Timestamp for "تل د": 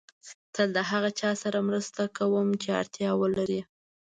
0.53-0.79